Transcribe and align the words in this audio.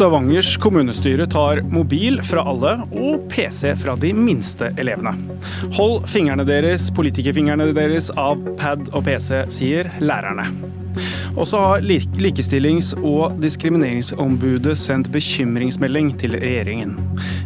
Stavangers 0.00 0.54
kommunestyre 0.56 1.26
tar 1.28 1.58
mobil 1.68 2.22
fra 2.24 2.40
alle 2.48 2.70
og 2.96 3.26
PC 3.28 3.74
fra 3.82 3.92
de 4.00 4.14
minste 4.16 4.70
elevene. 4.80 5.12
Hold 5.76 6.06
fingrene 6.08 6.46
deres, 6.48 6.86
politikerfingrene 6.96 7.66
deres 7.76 8.08
av 8.16 8.40
pad 8.56 8.88
og 8.94 9.04
PC, 9.04 9.42
sier 9.52 9.92
lærerne. 10.00 10.48
Og 11.36 11.44
så 11.52 11.60
har 11.60 11.84
Likestillings- 11.84 12.94
og 12.96 13.36
diskrimineringsombudet 13.44 14.78
sendt 14.80 15.12
bekymringsmelding 15.12 16.14
til 16.24 16.40
regjeringen. 16.40 16.96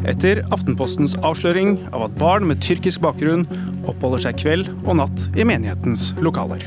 Etter 0.07 0.45
Aftenpostens 0.55 1.19
avsløring 1.27 1.81
av 1.91 2.07
at 2.07 2.19
barn 2.23 2.47
med 2.47 2.63
tyrkisk 2.63 3.03
bakgrunn 3.03 3.49
oppholder 3.83 4.29
seg 4.29 4.39
kveld 4.47 4.71
og 4.85 5.01
natt 5.03 5.27
i 5.35 5.43
menighetens 5.43 6.13
lokaler. 6.23 6.63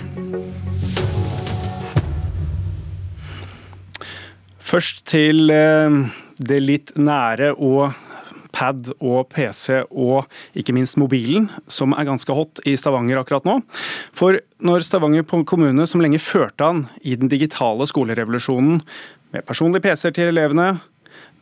Først 4.68 5.06
til 5.08 5.52
eh, 5.54 5.98
det 6.44 6.60
litt 6.64 6.94
nære 7.00 7.54
og 7.56 7.96
pad 8.58 8.90
og 8.98 9.28
PC 9.32 9.84
og 9.86 10.28
ikke 10.58 10.74
minst 10.76 10.98
mobilen, 11.00 11.48
som 11.70 11.94
er 11.94 12.08
ganske 12.08 12.34
hot 12.34 12.62
i 12.68 12.76
Stavanger 12.80 13.22
akkurat 13.22 13.48
nå. 13.48 13.60
For 14.18 14.40
når 14.64 14.86
Stavanger 14.88 15.28
kommune, 15.48 15.88
som 15.88 16.02
lenge 16.04 16.22
førte 16.24 16.66
an 16.66 16.86
i 17.04 17.16
den 17.20 17.32
digitale 17.32 17.88
skolerevolusjonen, 17.88 18.82
med 19.36 19.44
personlige 19.44 19.84
PC-er 19.84 20.16
til 20.16 20.32
elevene, 20.32 20.78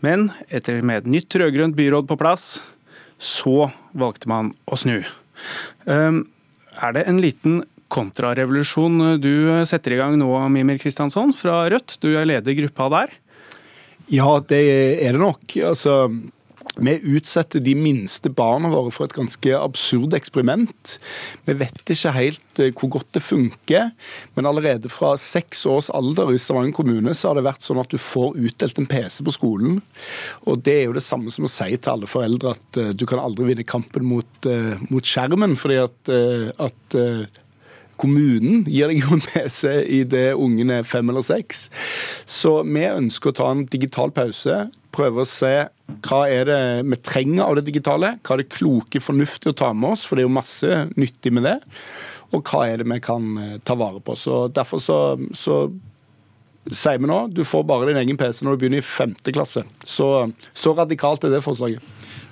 men 0.02 0.32
etter 0.50 0.82
med 0.82 1.04
et 1.04 1.12
nytt 1.16 1.38
rød-grønt 1.38 1.78
byråd 1.78 2.08
på 2.10 2.18
plass, 2.20 2.60
så 3.22 3.70
valgte 3.94 4.30
man 4.30 4.52
å 4.66 4.78
snu. 4.78 4.98
Ehm, 5.88 6.26
er 6.82 6.98
det 6.98 7.06
en 7.08 7.22
liten 7.24 7.62
kontrarevolusjon 7.94 9.20
du 9.22 9.34
setter 9.70 9.96
i 9.96 10.00
gang 10.00 10.18
nå, 10.20 10.30
Mimir 10.54 10.80
Kristiansson 10.82 11.34
fra 11.38 11.64
Rødt. 11.72 12.00
Du 12.02 12.14
er 12.16 12.28
leder 12.28 12.58
gruppa 12.58 12.90
der. 12.94 13.20
Ja, 14.12 14.40
det 14.50 14.64
er 15.02 15.16
det 15.16 15.22
nok. 15.22 15.56
Altså, 15.66 16.06
vi 16.76 16.96
utsetter 17.16 17.62
de 17.64 17.72
minste 17.78 18.30
barna 18.34 18.68
våre 18.72 18.92
for 18.92 19.08
et 19.08 19.16
ganske 19.16 19.52
absurd 19.56 20.16
eksperiment. 20.18 20.98
Vi 21.48 21.56
vet 21.56 21.94
ikke 21.94 22.12
helt 22.16 22.62
eh, 22.62 22.74
hvor 22.76 22.92
godt 22.98 23.14
det 23.16 23.24
funker, 23.24 23.94
men 24.36 24.50
allerede 24.50 24.92
fra 24.92 25.14
seks 25.20 25.64
års 25.72 25.88
alder 25.96 26.34
i 26.34 26.42
Stavanger 26.42 26.76
kommune 26.76 27.16
så 27.16 27.32
har 27.32 27.40
det 27.40 27.46
vært 27.48 27.64
sånn 27.64 27.80
at 27.80 27.94
du 27.94 28.00
får 28.02 28.36
utdelt 28.36 28.82
en 28.82 28.90
PC 28.92 29.24
på 29.24 29.36
skolen. 29.38 29.80
Og 30.44 30.66
Det 30.66 30.76
er 30.82 30.86
jo 30.90 30.98
det 30.98 31.06
samme 31.06 31.32
som 31.32 31.48
å 31.48 31.52
si 31.52 31.72
til 31.78 31.94
alle 31.94 32.12
foreldre 32.12 32.56
at 32.58 32.82
uh, 32.82 32.92
du 32.92 33.06
kan 33.08 33.24
aldri 33.24 33.48
vinne 33.52 33.68
kampen 33.68 34.06
mot, 34.10 34.50
uh, 34.50 34.76
mot 34.90 35.06
skjermen, 35.06 35.56
fordi 35.60 35.80
at, 35.86 36.14
at 36.66 36.96
Kommunen 38.02 38.66
gir 38.68 38.92
deg 38.92 39.04
jo 39.04 39.16
en 39.16 39.24
PC 39.24 39.70
i 40.00 40.02
det 40.08 40.34
ungen 40.34 40.74
er 40.74 40.88
fem 40.88 41.10
eller 41.12 41.26
seks. 41.26 41.70
Så 42.28 42.58
vi 42.68 42.88
ønsker 42.90 43.32
å 43.32 43.38
ta 43.40 43.52
en 43.54 43.68
digital 43.72 44.12
pause 44.16 44.66
prøve 44.96 45.24
å 45.24 45.30
se 45.30 45.54
hva 46.06 46.22
er 46.32 46.48
det 46.50 46.60
vi 46.88 47.00
trenger 47.04 47.46
av 47.46 47.58
det 47.58 47.66
digitale. 47.68 48.16
Hva 48.26 48.36
er 48.36 48.44
det 48.44 48.54
kloke, 48.56 49.02
fornuftig 49.04 49.52
å 49.52 49.58
ta 49.58 49.72
med 49.76 49.96
oss, 49.96 50.06
for 50.08 50.18
det 50.18 50.24
er 50.24 50.30
jo 50.30 50.38
masse 50.38 50.80
nyttig 50.96 51.34
med 51.36 51.48
det. 51.48 51.58
Og 52.34 52.42
hva 52.50 52.66
er 52.70 52.82
det 52.82 52.90
vi 52.90 53.02
kan 53.04 53.28
eh, 53.42 53.58
ta 53.66 53.78
vare 53.80 54.02
på. 54.04 54.16
Så 54.20 54.46
Derfor 54.56 54.82
så, 54.82 55.00
så 55.38 55.60
sier 56.72 57.02
vi 57.02 57.10
nå 57.10 57.20
du 57.30 57.44
får 57.46 57.66
bare 57.70 57.92
din 57.92 58.02
egen 58.02 58.18
PC 58.20 58.44
når 58.46 58.56
du 58.56 58.64
begynner 58.64 58.84
i 58.84 58.88
femte 58.88 59.36
klasse. 59.36 59.66
Så, 59.86 60.10
så 60.54 60.76
radikalt 60.78 61.28
er 61.28 61.36
det 61.36 61.46
forslaget. 61.46 61.84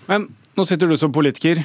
Men 0.09 0.31
nå 0.57 0.67
sitter 0.67 0.89
du 0.89 0.97
som 0.99 1.13
politiker. 1.13 1.61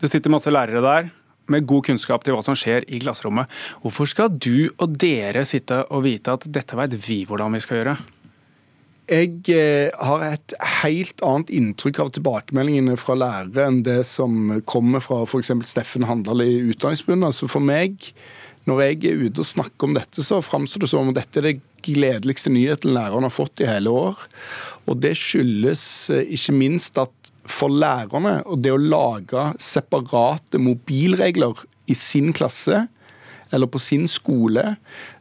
Det 0.00 0.08
sitter 0.08 0.32
masse 0.32 0.52
lærere 0.52 0.84
der 0.84 1.10
med 1.52 1.66
god 1.68 1.88
kunnskap 1.90 2.24
til 2.24 2.36
hva 2.36 2.44
som 2.46 2.56
skjer 2.58 2.86
i 2.88 3.00
klasserommet. 3.02 3.50
Hvorfor 3.82 4.08
skal 4.10 4.32
du 4.32 4.70
og 4.78 4.96
dere 5.00 5.44
sitte 5.48 5.82
og 5.90 6.06
vite 6.06 6.38
at 6.38 6.48
dette 6.48 6.78
vet 6.78 6.96
vi 7.06 7.22
hvordan 7.28 7.56
vi 7.56 7.62
skal 7.64 7.80
gjøre? 7.80 7.98
Jeg 9.10 9.40
eh, 9.50 9.90
har 10.06 10.20
et 10.22 10.52
helt 10.84 11.22
annet 11.26 11.48
inntrykk 11.50 11.98
av 12.04 12.12
tilbakemeldingene 12.14 12.94
fra 13.00 13.16
lærere 13.18 13.64
enn 13.66 13.80
det 13.86 14.04
som 14.06 14.60
kommer 14.70 15.02
fra 15.02 15.24
f.eks. 15.24 15.50
Steffen 15.66 16.06
Handal 16.06 16.44
i 16.44 16.60
Utdanningsforbundet. 16.70 17.32
Altså 17.32 17.48
for 17.50 17.64
meg, 17.64 18.12
når 18.70 18.84
jeg 18.84 19.00
er 19.10 19.24
ute 19.24 19.42
og 19.42 19.48
snakker 19.50 19.88
om 19.88 19.96
dette, 19.98 20.22
så 20.22 20.38
framstår 20.44 20.84
det 20.84 20.92
som 20.92 21.10
om 21.10 21.16
dette 21.16 21.42
er 21.42 21.48
det 21.48 21.56
gledeligste 21.82 22.52
nyheten 22.54 22.94
læreren 22.94 23.26
har 23.26 23.34
fått 23.34 23.64
i 23.64 23.66
hele 23.66 23.90
år. 23.90 24.22
Og 24.86 25.02
det 25.02 25.16
skyldes 25.18 25.82
eh, 26.14 26.30
ikke 26.36 26.54
minst 26.54 27.00
at 27.02 27.14
for 27.50 27.72
lærerne 27.72 28.40
og 28.46 28.62
det 28.64 28.72
å 28.74 28.80
lage 28.80 29.50
separate 29.62 30.60
mobilregler 30.62 31.64
i 31.90 31.96
sin 31.98 32.32
klasse 32.36 32.86
eller 33.50 33.70
på 33.70 33.80
sin 33.82 34.06
skole, 34.10 34.76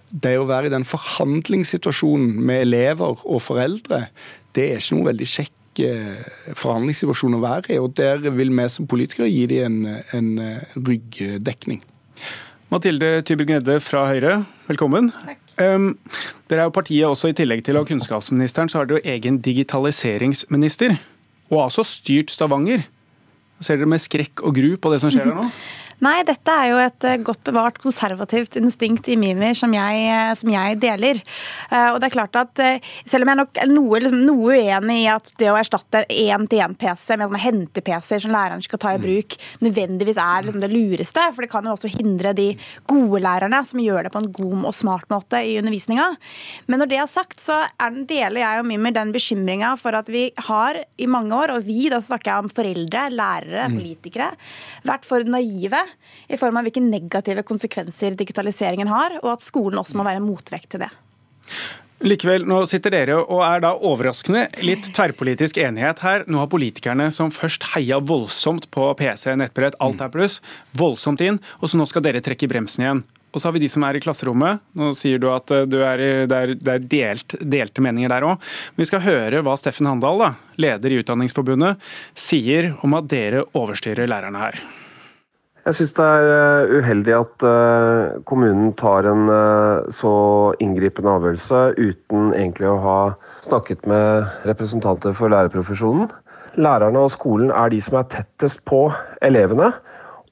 det 0.09 0.35
å 0.38 0.47
være 0.50 0.69
i 0.69 0.73
den 0.73 0.85
forhandlingssituasjonen 0.88 2.38
med 2.45 2.66
elever 2.68 3.23
og 3.25 3.41
foreldre, 3.41 4.07
det 4.57 4.68
er 4.69 4.81
ikke 4.81 4.97
noe 4.97 5.09
veldig 5.09 5.28
kjekk 5.29 5.81
eh, 5.85 6.29
forhandlingssituasjon 6.57 7.38
å 7.38 7.41
være 7.44 7.73
i. 7.75 7.79
og 7.81 7.95
Der 7.97 8.22
vil 8.25 8.53
vi 8.53 8.69
som 8.73 8.89
politikere 8.89 9.29
gi 9.29 9.45
dem 9.50 9.84
en, 9.85 10.00
en 10.18 10.31
eh, 10.45 10.78
ryggdekning. 10.78 11.81
Mathilde 12.69 13.23
Tybring-Gjedde 13.25 13.79
fra 13.81 14.06
Høyre, 14.12 14.44
velkommen. 14.69 15.09
Takk. 15.25 15.45
Um, 15.59 15.91
dere 16.47 16.63
er 16.63 16.69
jo 16.69 16.73
partiet 16.75 17.09
også 17.09 17.31
I 17.31 17.35
tillegg 17.35 17.66
til 17.68 17.75
å 17.75 17.81
ha 17.81 17.88
kunnskapsministeren, 17.89 18.69
så 18.72 18.79
har 18.79 18.88
dere 18.88 19.01
jo 19.01 19.12
egen 19.12 19.41
digitaliseringsminister. 19.44 20.94
Og 21.50 21.64
altså 21.66 21.86
styrt 21.88 22.34
Stavanger. 22.34 22.86
Ser 23.60 23.80
dere 23.80 23.90
med 23.92 24.00
skrekk 24.00 24.44
og 24.46 24.56
gru 24.56 24.76
på 24.80 24.92
det 24.94 25.02
som 25.04 25.12
skjer 25.12 25.32
her 25.32 25.36
nå? 25.36 25.50
Nei, 26.00 26.22
dette 26.24 26.54
er 26.54 26.70
jo 26.72 26.78
et 26.80 27.06
eh, 27.08 27.18
godt 27.28 27.42
bevart 27.50 27.80
konservativt 27.84 28.56
instinkt 28.60 29.10
i 29.12 29.18
Mimir 29.20 29.58
som 29.60 29.74
jeg, 29.76 30.04
eh, 30.08 30.32
som 30.40 30.52
jeg 30.54 30.78
deler. 30.80 31.20
Eh, 31.68 31.90
og 31.92 31.98
det 32.00 32.08
er 32.08 32.14
klart 32.14 32.38
at 32.40 32.62
Selv 33.08 33.24
om 33.24 33.30
jeg 33.32 33.40
nok 33.40 33.60
er 33.62 33.70
noe, 33.70 34.00
liksom, 34.02 34.22
noe 34.28 34.56
uenig 34.56 34.96
i 35.02 35.10
at 35.12 35.30
det 35.40 35.50
å 35.52 35.58
erstatte 35.60 36.02
én-til-én-PC 36.12 37.18
med 37.18 37.28
sånne 37.28 37.42
hente-PC-er 37.42 38.24
som 38.24 38.34
læreren 38.34 38.64
skal 38.64 38.82
ta 38.82 38.94
i 38.96 39.02
bruk, 39.02 39.36
nødvendigvis 39.64 40.20
er 40.22 40.46
liksom 40.46 40.64
det 40.64 40.72
lureste, 40.72 41.26
for 41.36 41.46
det 41.46 41.52
kan 41.52 41.68
jo 41.68 41.76
også 41.76 41.92
hindre 41.94 42.34
de 42.38 42.48
gode 42.90 43.22
lærerne 43.24 43.62
som 43.68 43.81
gjør 43.84 44.08
det 44.08 44.14
på 44.14 44.22
en 44.24 44.31
god 44.36 44.68
og 44.72 44.76
smart 44.76 45.08
måte 45.12 45.42
i 45.46 45.58
undervisninga. 45.62 46.08
Men 46.68 46.84
når 46.84 46.92
det 46.92 47.00
er 47.02 47.12
sagt, 47.12 47.40
så 47.42 47.62
er, 47.68 48.02
deler 48.10 48.44
jeg 48.44 48.64
og 48.64 48.70
Mimir 48.70 48.96
den 48.96 49.14
bekymringa 49.16 49.74
for 49.81 49.98
at 50.00 50.12
vi 50.12 50.28
har 50.50 50.84
i 51.00 51.10
mange 51.10 51.36
år, 51.36 51.56
og 51.58 51.68
vi, 51.68 51.88
da 51.92 52.02
snakker 52.04 52.31
jeg 52.34 52.46
om 52.46 52.54
foreldre, 52.54 53.08
lærere, 53.16 53.70
mm. 53.70 53.80
politikere, 53.80 54.31
vært 54.88 55.08
for 55.08 55.28
naive 55.28 55.84
i 56.29 56.38
form 56.38 56.59
av 56.59 56.67
hvilke 56.67 56.83
negative 56.83 57.44
konsekvenser 57.47 58.17
digitaliseringen 58.19 58.89
har, 58.91 59.19
og 59.23 59.35
at 59.35 59.45
skolen 59.45 59.81
også 59.81 59.97
må 60.00 60.07
være 60.07 60.23
motvekt 60.23 60.73
til 60.75 60.85
det. 60.85 60.91
Likevel, 62.00 62.45
nå 62.47 62.61
sitter 62.69 62.94
dere 62.94 63.17
og 63.19 63.41
er 63.44 63.59
da 63.66 63.73
overraskende 63.75 64.45
litt 64.63 64.85
tverrpolitisk 64.95 65.57
enighet 65.59 66.00
her. 66.00 66.23
Nå 66.31 66.39
har 66.39 66.47
politikerne 66.51 67.09
som 67.11 67.33
først 67.33 67.66
heia 67.73 68.00
voldsomt 68.00 68.69
på 68.72 68.85
PC, 69.01 69.33
nettbrett, 69.35 69.75
alt 69.83 70.00
er 70.05 70.13
pluss, 70.13 70.38
voldsomt 70.79 71.19
inn, 71.25 71.41
og 71.59 71.67
så 71.67 71.79
nå 71.79 71.89
skal 71.91 72.06
dere 72.06 72.23
trekke 72.23 72.47
bremsen 72.47 72.85
igjen. 72.85 73.03
Og 73.29 73.41
så 73.41 73.50
har 73.50 73.57
vi 73.57 73.61
de 73.66 73.69
som 73.69 73.83
er 73.85 74.00
i 74.00 74.01
klasserommet. 74.01 74.63
Nå 74.79 74.94
sier 74.97 75.19
du 75.21 75.27
at 75.33 75.51
eh, 75.53 75.67
du 75.69 75.77
er 75.83 76.01
det 76.29 76.38
er, 76.39 76.56
det 76.56 76.75
er 76.77 76.88
delt, 76.95 77.35
delte 77.44 77.83
meninger 77.83 78.09
der 78.16 78.25
òg. 78.25 78.50
Vi 78.79 78.88
skal 78.89 79.03
høre 79.03 79.44
hva 79.45 79.59
Steffen 79.59 79.89
Handal, 79.91 80.23
da, 80.23 80.31
leder 80.57 80.95
i 80.95 81.03
Utdanningsforbundet, 81.03 81.83
sier 82.17 82.73
om 82.79 82.95
at 82.97 83.11
dere 83.11 83.44
overstyrer 83.51 84.09
lærerne 84.09 84.47
her. 84.47 84.63
Jeg 85.69 85.75
syns 85.78 85.91
det 86.00 86.06
er 86.09 86.28
eh, 86.34 86.72
uheldig 86.80 87.13
at 87.13 87.44
eh, 87.46 88.16
kommunen 88.25 88.72
tar 88.74 89.06
en 89.06 89.28
eh, 89.30 89.90
så 89.94 90.13
inngripende 90.66 91.12
avgjørelse 91.13 91.59
uten 91.78 92.31
egentlig 92.34 92.72
å 92.72 92.80
ha 92.81 92.96
snakket 93.46 93.85
med 93.91 94.47
representanter 94.50 95.13
for 95.13 95.30
lærerprofesjonen. 95.30 96.07
Lærerne 96.57 97.03
og 97.06 97.13
skolen 97.13 97.53
er 97.53 97.69
de 97.69 97.84
som 97.85 98.00
er 98.00 98.09
tettest 98.09 98.63
på 98.66 98.88
elevene, 99.22 99.69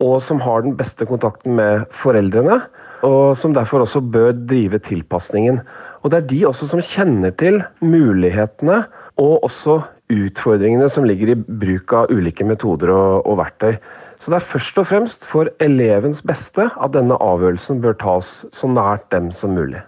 og 0.01 0.15
som 0.25 0.41
har 0.41 0.65
den 0.65 0.73
beste 0.79 1.05
kontakten 1.05 1.53
med 1.59 1.85
foreldrene. 1.93 2.57
Og 3.05 3.37
som 3.37 3.53
derfor 3.53 3.85
også 3.85 4.01
bør 4.01 4.33
drive 4.33 4.81
tilpasningen. 4.89 5.61
Og 6.01 6.09
det 6.09 6.23
er 6.23 6.29
de 6.31 6.41
også 6.49 6.71
som 6.71 6.81
kjenner 6.81 7.37
til 7.37 7.61
mulighetene 7.85 8.87
og 9.21 9.45
også 9.45 9.83
utfordringene 10.13 10.87
som 10.91 11.05
ligger 11.07 11.33
i 11.33 11.37
bruk 11.37 11.93
av 11.93 12.11
ulike 12.13 12.45
metoder 12.47 12.93
og, 12.93 13.27
og 13.27 13.39
verktøy. 13.41 13.77
Så 14.17 14.31
det 14.33 14.39
er 14.39 14.49
først 14.49 14.79
og 14.81 14.87
fremst 14.89 15.27
for 15.29 15.51
elevens 15.63 16.23
beste 16.25 16.69
at 16.71 16.95
denne 16.95 17.19
avgjørelsen 17.21 17.83
bør 17.83 17.97
tas 18.01 18.31
så 18.55 18.69
nært 18.71 19.05
dem 19.13 19.29
som 19.35 19.53
mulig. 19.57 19.83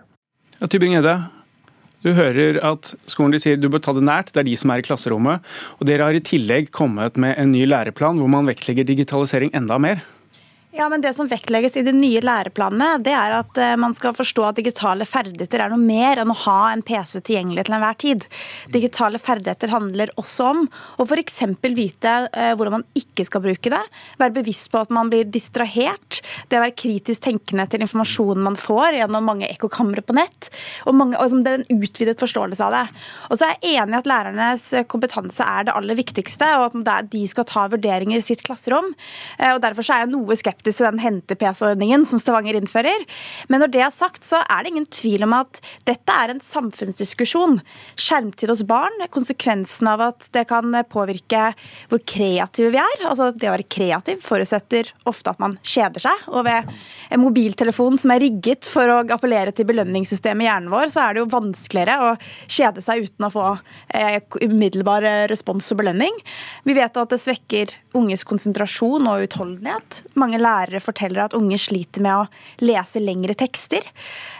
Ja, 0.59 0.67
Tybring-Edde, 0.67 1.15
du 2.05 2.13
hører 2.15 2.59
at 2.63 2.93
skolen 3.09 3.33
de 3.33 3.41
sier 3.41 3.57
du 3.59 3.67
bør 3.71 3.81
ta 3.83 3.95
det 3.95 4.05
nært, 4.05 4.31
det 4.35 4.43
er 4.43 4.47
de 4.51 4.55
som 4.59 4.71
er 4.71 4.83
i 4.83 4.85
klasserommet. 4.85 5.43
Og 5.79 5.89
dere 5.89 6.05
har 6.07 6.15
i 6.15 6.23
tillegg 6.23 6.69
kommet 6.75 7.17
med 7.19 7.35
en 7.39 7.51
ny 7.55 7.65
læreplan 7.67 8.21
hvor 8.21 8.31
man 8.31 8.47
vektlegger 8.47 8.87
digitalisering 8.87 9.51
enda 9.57 9.79
mer. 9.81 10.03
Ja, 10.71 10.85
men 10.89 11.01
Det 11.01 11.15
som 11.17 11.25
vektlegges 11.25 11.79
i 11.79 11.81
de 11.81 11.89
nye 11.97 12.19
læreplanene, 12.21 12.99
det 13.01 13.13
er 13.17 13.33
at 13.39 13.57
eh, 13.57 13.71
man 13.81 13.95
skal 13.97 14.13
forstå 14.13 14.43
at 14.45 14.57
digitale 14.59 15.05
ferdigheter 15.09 15.63
er 15.63 15.71
noe 15.71 15.81
mer 15.81 16.19
enn 16.21 16.29
å 16.29 16.35
ha 16.43 16.57
en 16.69 16.83
PC 16.85 17.23
tilgjengelig 17.25 17.63
til 17.65 17.73
enhver 17.73 17.97
tid. 17.97 18.27
Digitale 18.69 19.17
ferdigheter 19.17 19.73
handler 19.73 20.11
også 20.21 20.45
om 20.51 20.59
å 21.01 21.07
f.eks. 21.07 21.39
vite 21.73 22.11
eh, 22.29 22.51
hvordan 22.53 22.75
man 22.75 22.85
ikke 22.93 23.25
skal 23.25 23.41
bruke 23.47 23.71
det. 23.73 23.79
Være 24.21 24.35
bevisst 24.35 24.69
på 24.69 24.83
at 24.83 24.93
man 24.93 25.09
blir 25.09 25.25
distrahert. 25.25 26.19
Det 26.53 26.59
å 26.59 26.61
være 26.61 26.77
kritisk 26.77 27.25
tenkende 27.25 27.65
til 27.65 27.87
informasjonen 27.87 28.45
man 28.51 28.59
får 28.59 28.99
gjennom 28.99 29.25
mange 29.25 29.49
ekkokamre 29.49 30.05
på 30.05 30.19
nett. 30.19 30.51
Og, 30.85 30.93
mange, 31.01 31.17
og 31.17 31.33
Det 31.33 31.55
er 31.55 31.63
en 31.63 31.81
utvidet 31.81 32.21
forståelse 32.21 32.69
av 32.69 32.77
det. 32.77 32.83
Og 33.31 33.41
så 33.41 33.49
er 33.49 33.55
jeg 33.57 33.81
enig 33.81 33.97
i 33.97 33.99
at 34.03 34.11
lærernes 34.13 34.69
kompetanse 34.93 35.49
er 35.49 35.65
det 35.65 35.73
aller 35.81 35.97
viktigste, 35.97 36.53
og 36.61 36.77
at 36.85 37.09
de 37.09 37.25
skal 37.33 37.49
ta 37.49 37.65
vurderinger 37.73 38.21
i 38.21 38.29
sitt 38.29 38.45
klasserom. 38.45 38.93
Eh, 39.41 39.55
og 39.55 39.65
Derfor 39.65 39.89
er 39.89 40.05
jeg 40.05 40.13
noe 40.13 40.37
skeptisk 40.37 40.58
skeptisk 40.59 40.79
til 40.79 40.89
den 40.89 41.01
hente-PC-ordningen 41.01 42.05
som 42.07 42.19
Stavanger 42.19 42.57
innfører. 42.59 43.05
Men 43.49 43.61
når 43.61 43.71
det 43.71 43.83
er 43.85 43.93
sagt, 43.93 44.23
så 44.25 44.41
er 44.43 44.63
det 44.63 44.73
ingen 44.73 44.87
tvil 44.91 45.23
om 45.23 45.33
at 45.33 45.61
dette 45.87 46.11
er 46.11 46.33
en 46.33 46.41
samfunnsdiskusjon. 46.43 47.59
Skjermtid 47.95 48.49
hos 48.49 48.63
barn, 48.67 48.93
konsekvensen 49.09 49.87
av 49.87 50.03
at 50.09 50.27
det 50.35 50.47
kan 50.49 50.73
påvirke 50.89 51.53
hvor 51.89 52.03
kreative 52.03 52.73
vi 52.73 52.81
er. 52.81 53.05
Altså 53.07 53.31
Det 53.31 53.49
å 53.49 53.55
være 53.55 53.69
kreativ 53.69 54.21
forutsetter 54.23 54.91
ofte 55.09 55.31
at 55.31 55.39
man 55.39 55.57
kjeder 55.63 56.03
seg. 56.03 56.27
Og 56.33 56.45
ved 56.47 56.69
en 57.09 57.23
mobiltelefon 57.23 57.97
som 57.99 58.13
er 58.13 58.23
rigget 58.23 58.67
for 58.69 58.89
å 58.91 59.01
appellere 59.15 59.53
til 59.55 59.67
belønningssystemet 59.69 60.45
i 60.45 60.49
hjernen 60.49 60.73
vår, 60.73 60.91
så 60.93 61.05
er 61.05 61.15
det 61.15 61.23
jo 61.23 61.31
vanskeligere 61.31 61.97
å 62.03 62.15
kjede 62.49 62.83
seg 62.85 63.07
uten 63.07 63.27
å 63.27 63.33
få 63.33 63.47
eh, 63.95 64.19
umiddelbar 64.43 65.07
respons 65.31 65.71
og 65.73 65.81
belønning. 65.81 66.15
Vi 66.67 66.75
vet 66.77 66.99
at 66.99 67.13
det 67.13 67.21
svekker 67.21 67.73
unges 67.97 68.25
konsentrasjon 68.27 69.07
og 69.09 69.25
utholdenhet. 69.25 70.03
Mange 70.19 70.39
lærere 70.49 70.81
forteller 70.83 71.27
at 71.27 71.37
unge 71.37 71.59
sliter 71.61 72.03
med 72.05 72.23
å 72.23 72.65
lese 72.65 73.01
lengre 73.03 73.35
tekster. 73.37 73.85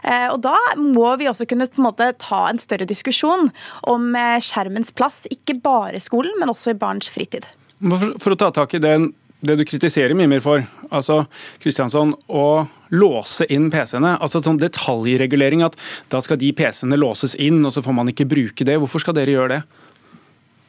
Eh, 0.03 0.27
og 0.31 0.41
Da 0.45 0.57
må 0.79 1.13
vi 1.19 1.29
også 1.29 1.47
kunne 1.49 1.69
en 1.69 1.85
måte, 1.85 2.11
ta 2.19 2.47
en 2.49 2.61
større 2.61 2.87
diskusjon 2.89 3.49
om 3.87 4.11
eh, 4.15 4.37
skjermens 4.43 4.91
plass, 4.91 5.25
ikke 5.31 5.59
bare 5.63 5.99
i 5.99 6.03
skolen, 6.03 6.35
men 6.39 6.51
også 6.51 6.73
i 6.73 6.79
barns 6.79 7.09
fritid. 7.11 7.47
For, 7.79 8.13
for 8.19 8.35
å 8.35 8.39
ta 8.39 8.51
tak 8.55 8.75
i 8.75 8.83
den, 8.83 9.11
det 9.45 9.55
du 9.55 9.63
kritiserer 9.67 10.15
Mimir 10.17 10.41
for, 10.43 10.65
altså 10.91 11.21
Kristiansson, 11.63 12.11
å 12.27 12.65
låse 12.91 13.47
inn 13.53 13.69
PC-ene. 13.71 14.17
altså 14.19 14.41
sånn 14.43 14.59
Detaljregulering, 14.59 15.63
at 15.63 15.77
da 16.11 16.19
skal 16.23 16.39
de 16.41 16.51
PC-ene 16.55 16.99
låses 16.99 17.37
inn, 17.39 17.61
og 17.63 17.71
så 17.75 17.83
får 17.85 17.95
man 17.95 18.11
ikke 18.11 18.27
bruke 18.27 18.67
det. 18.67 18.79
Hvorfor 18.81 19.05
skal 19.05 19.15
dere 19.15 19.37
gjøre 19.37 19.53
det? 19.53 19.61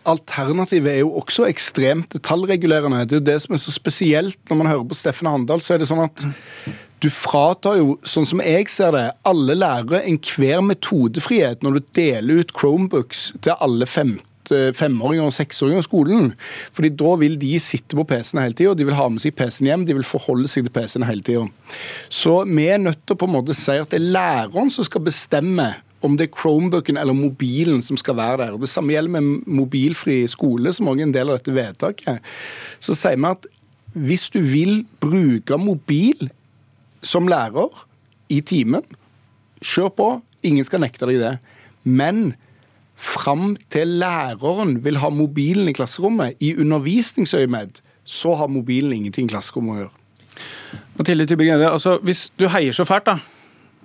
Alternativet 0.08 0.94
er 0.94 1.02
jo 1.02 1.10
også 1.20 1.44
ekstremt 1.50 2.14
detaljregulerende. 2.14 3.02
Det 3.04 3.18
er 3.18 3.20
jo 3.20 3.26
det 3.26 3.40
som 3.44 3.56
er 3.56 3.60
så 3.60 3.74
spesielt 3.74 4.38
når 4.48 4.56
man 4.62 4.70
hører 4.70 4.86
på 4.88 4.96
Steffen 4.96 5.28
Handal. 5.28 5.60
så 5.60 5.74
er 5.74 5.82
det 5.82 5.90
sånn 5.90 6.06
at 6.06 6.24
du 7.00 7.08
fratar 7.12 7.78
jo, 7.80 7.94
sånn 8.04 8.28
som 8.28 8.42
jeg 8.44 8.68
ser 8.72 8.92
det, 8.92 9.06
alle 9.28 9.56
lærere 9.56 10.02
enhver 10.08 10.60
metodefrihet 10.64 11.64
når 11.64 11.78
du 11.78 11.92
deler 11.96 12.42
ut 12.42 12.52
Chromebooks 12.56 13.30
til 13.40 13.56
alle 13.56 13.88
femte 13.88 14.26
femåringer 14.76 15.28
og 15.28 15.36
seksåringer 15.36 15.84
i 15.84 15.86
skolen. 15.86 16.32
Fordi 16.76 16.90
Da 16.90 17.14
vil 17.20 17.38
de 17.40 17.54
sitte 17.60 17.96
på 17.96 18.04
PC-ene 18.04 18.44
hele 18.44 18.56
tida, 18.58 18.74
de 18.74 18.84
vil 18.84 18.98
ha 18.98 19.08
med 19.08 19.22
seg 19.22 19.36
PC-en 19.36 19.70
hjem, 19.70 19.86
de 19.86 19.96
vil 20.00 20.08
forholde 20.08 20.48
seg 20.48 20.66
til 20.66 20.74
PC-ene 20.74 21.08
hele 21.08 21.22
tida. 21.22 21.46
Så 22.08 22.42
vi 22.48 22.66
er 22.68 22.82
nødt 22.82 23.04
til 23.06 23.16
å 23.16 23.20
på 23.20 23.28
en 23.28 23.36
måte 23.36 23.56
si 23.56 23.78
at 23.78 23.92
det 23.92 24.00
er 24.00 24.12
læreren 24.16 24.72
som 24.72 24.84
skal 24.84 25.04
bestemme 25.06 25.74
om 26.06 26.16
det 26.16 26.28
er 26.28 26.36
Chromebooken 26.36 26.98
eller 27.00 27.16
mobilen 27.16 27.82
som 27.84 27.98
skal 28.00 28.16
være 28.16 28.44
der. 28.44 28.54
Og 28.56 28.60
Det 28.60 28.68
samme 28.72 28.94
gjelder 28.94 29.20
med 29.20 29.46
mobilfri 29.46 30.26
skole, 30.28 30.72
som 30.72 30.88
også 30.88 31.00
er 31.00 31.08
en 31.08 31.14
del 31.14 31.30
av 31.30 31.38
dette 31.38 31.54
vedtaket. 31.54 32.20
Så 32.80 32.96
sier 32.96 33.18
vi 33.20 33.30
at 33.30 33.48
hvis 33.92 34.28
du 34.30 34.38
vil 34.40 34.84
bruke 35.02 35.58
mobil 35.58 36.30
som 37.02 37.28
lærer 37.28 37.86
i 38.30 38.40
timen, 38.40 38.84
kjør 39.60 39.90
på. 39.96 40.08
Ingen 40.46 40.64
skal 40.64 40.80
nekte 40.80 41.08
deg 41.10 41.20
det. 41.20 41.34
Men 41.84 42.34
fram 43.00 43.56
til 43.72 43.98
læreren 44.00 44.78
vil 44.84 45.00
ha 45.00 45.10
mobilen 45.10 45.68
i 45.68 45.74
klasserommet, 45.76 46.36
i 46.40 46.54
undervisningsøyemed, 46.56 47.80
så 48.04 48.34
har 48.34 48.52
mobilen 48.52 48.92
ingenting 48.92 49.28
i 49.28 49.34
klasserommet 49.34 49.74
å 49.74 49.82
gjøre. 49.82 49.96
Mathilde 50.96 51.26
altså, 51.68 51.98
Hvis 52.04 52.30
du 52.38 52.46
heier 52.48 52.72
så 52.72 52.84
fælt, 52.84 53.08
da 53.08 53.18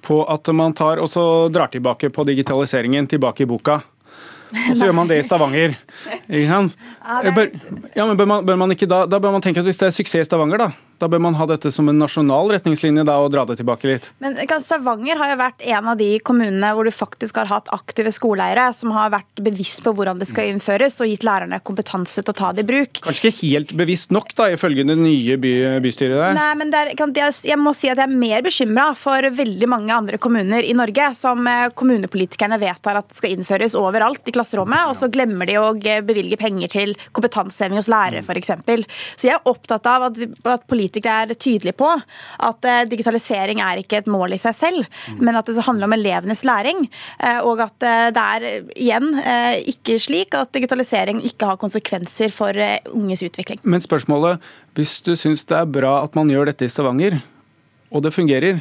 på 0.05 0.21
at 0.31 0.53
man 0.55 0.75
tar 0.77 1.01
og 1.01 1.09
så 1.11 1.25
drar 1.53 1.73
tilbake 1.73 2.11
på 2.13 2.25
digitaliseringen, 2.27 3.09
tilbake 3.09 3.45
i 3.45 3.49
boka. 3.49 3.81
Og 4.69 4.77
så 4.77 4.85
gjør 4.85 4.93
man 4.95 5.09
det 5.09 5.17
i 5.19 5.23
Stavanger. 5.25 5.73
Ikke 6.29 6.45
sant? 6.47 6.75
Bør, 7.35 7.47
ja, 7.97 8.05
men 8.05 8.15
bør 8.15 8.27
man, 8.29 8.45
bør 8.45 8.59
man 8.61 8.71
ikke 8.75 8.87
da, 8.87 9.01
da 9.09 9.17
bør 9.19 9.33
man 9.33 9.43
tenke 9.43 9.59
at 9.59 9.67
Hvis 9.67 9.79
det 9.81 9.87
er 9.89 9.95
suksess 9.95 10.21
i 10.21 10.27
Stavanger, 10.29 10.61
da, 10.61 10.67
da 11.01 11.09
bør 11.11 11.21
man 11.27 11.37
ha 11.39 11.47
dette 11.49 11.71
som 11.73 11.89
en 11.91 11.99
nasjonal 11.99 12.53
retningslinje 12.55 13.05
da, 13.07 13.17
og 13.21 13.31
dra 13.33 13.45
det 13.49 13.57
tilbake 13.59 13.89
litt. 13.89 14.09
Men 14.23 14.37
Stavanger 14.65 15.19
har 15.19 15.33
jo 15.33 15.39
vært 15.39 15.65
en 15.67 15.89
av 15.91 15.99
de 15.99 16.09
kommunene 16.25 16.71
hvor 16.75 16.87
du 16.87 16.93
faktisk 16.95 17.37
har 17.41 17.49
hatt 17.51 17.69
aktive 17.75 18.13
skoleeiere 18.15 18.69
som 18.75 18.93
har 18.95 19.11
vært 19.13 19.43
bevisst 19.45 19.83
på 19.85 19.93
hvordan 19.95 20.21
det 20.21 20.29
skal 20.29 20.51
innføres, 20.51 20.97
og 21.03 21.11
gitt 21.11 21.25
lærerne 21.27 21.59
kompetanse 21.65 22.23
til 22.23 22.33
å 22.33 22.37
ta 22.37 22.51
det 22.55 22.65
i 22.65 22.69
bruk. 22.69 23.01
Kanskje 23.05 23.29
ikke 23.29 23.49
helt 23.51 23.73
bevisst 23.77 24.13
nok, 24.15 24.31
da, 24.37 24.49
ifølge 24.55 24.85
det 24.87 24.97
nye 24.99 25.37
by, 25.41 25.53
bystyret 25.83 26.17
der? 26.17 26.37
Nei, 26.37 26.49
men 26.61 26.73
der, 26.73 26.93
jeg 26.95 27.59
må 27.61 27.75
si 27.75 27.91
at 27.91 28.01
jeg 28.01 28.07
er 28.07 28.15
mer 28.25 28.45
bekymra 28.45 28.87
for 28.97 29.29
veldig 29.35 29.69
mange 29.71 29.95
andre 29.95 30.19
kommuner 30.21 30.65
i 30.65 30.73
Norge 30.77 31.11
som 31.17 31.45
eh, 31.49 31.67
kommunepolitikerne 31.75 32.59
vedtar 32.61 33.01
at 33.01 33.13
skal 33.15 33.35
innføres 33.35 33.77
overalt 33.79 34.27
i 34.29 34.35
klasserommet, 34.35 34.89
og 34.89 34.97
så 34.99 35.11
glemmer 35.11 35.49
de 35.49 35.59
å 35.59 35.73
bevilge 36.05 36.39
penger 36.39 36.71
til 36.71 36.95
kompetanseheving 37.15 37.79
hos 37.81 37.91
lærere, 37.91 38.23
f.eks. 38.23 38.53
Så 39.15 39.29
jeg 39.29 39.35
er 39.37 39.49
opptatt 39.49 39.87
av 39.89 40.09
at, 40.09 40.19
at 40.49 40.65
politikere 40.69 40.84
politikere 40.85 41.25
er 41.25 41.37
tydelige 41.37 41.75
på 41.77 41.89
at 42.45 42.65
eh, 42.65 42.83
digitalisering 42.89 43.61
er 43.63 43.81
ikke 43.81 43.99
et 44.01 44.09
mål 44.11 44.35
i 44.35 44.41
seg 44.41 44.55
selv, 44.55 44.85
men 45.19 45.35
at 45.35 45.47
det 45.47 45.63
handler 45.65 45.87
om 45.87 45.95
elevenes 45.97 46.43
læring. 46.45 46.85
Eh, 47.19 47.39
og 47.41 47.61
at 47.65 47.83
eh, 47.83 48.11
det 48.15 48.25
er 48.25 48.47
igjen 48.75 49.11
ikke 49.65 49.99
slik 49.99 50.35
at 50.35 50.53
digitalisering 50.53 51.23
ikke 51.25 51.49
har 51.49 51.61
konsekvenser 51.61 52.31
for 52.33 52.53
unges 52.93 53.23
utvikling. 53.25 53.59
Men 53.63 53.81
spørsmålet, 53.81 54.41
hvis 54.75 54.99
du 55.01 55.15
syns 55.15 55.45
det 55.45 55.57
er 55.57 55.69
bra 55.69 56.01
at 56.03 56.15
man 56.15 56.29
gjør 56.29 56.51
dette 56.51 56.67
i 56.67 56.71
Stavanger, 56.71 57.19
og 57.91 58.03
det 58.03 58.13
fungerer, 58.13 58.59